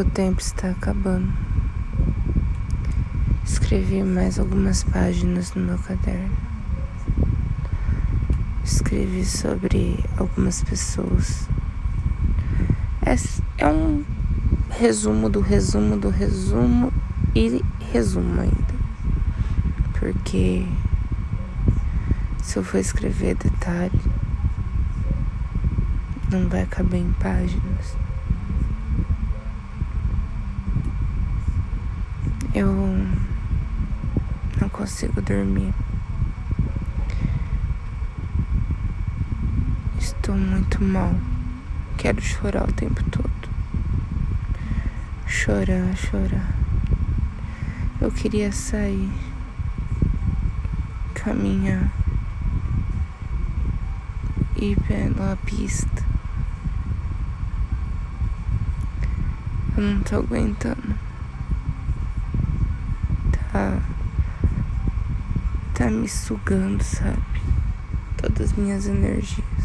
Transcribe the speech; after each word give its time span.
O 0.00 0.04
tempo 0.04 0.40
está 0.40 0.70
acabando. 0.70 1.30
Escrevi 3.44 4.02
mais 4.02 4.38
algumas 4.38 4.82
páginas 4.82 5.52
no 5.54 5.62
meu 5.62 5.78
caderno. 5.78 6.34
Escrevi 8.64 9.26
sobre 9.26 10.02
algumas 10.16 10.62
pessoas. 10.62 11.46
É, 13.58 13.66
um 13.66 14.02
resumo 14.70 15.28
do 15.28 15.40
resumo 15.40 15.98
do 15.98 16.08
resumo 16.08 16.90
e 17.34 17.62
resumo 17.92 18.40
ainda. 18.40 18.74
Porque 19.98 20.66
se 22.42 22.56
eu 22.56 22.64
for 22.64 22.78
escrever 22.78 23.34
detalhe, 23.34 24.00
não 26.30 26.48
vai 26.48 26.64
caber 26.64 27.00
em 27.00 27.12
páginas. 27.20 28.09
Eu 32.60 32.76
não 34.60 34.68
consigo 34.68 35.22
dormir. 35.22 35.72
Estou 39.98 40.36
muito 40.36 40.84
mal. 40.84 41.14
Quero 41.96 42.20
chorar 42.20 42.68
o 42.68 42.72
tempo 42.74 43.02
todo. 43.04 43.30
Chorar, 45.26 45.96
chorar. 45.96 46.54
Eu 47.98 48.10
queria 48.12 48.52
sair, 48.52 49.10
caminhar, 51.14 51.90
ir 54.56 54.78
pela 54.82 55.34
pista. 55.46 56.04
Eu 59.78 59.82
não 59.82 60.02
tô 60.02 60.16
aguentando. 60.16 61.09
Tá. 63.52 63.80
Tá 65.74 65.90
me 65.90 66.08
sugando, 66.08 66.84
sabe? 66.84 67.18
Todas 68.16 68.50
as 68.50 68.56
minhas 68.56 68.86
energias. 68.86 69.59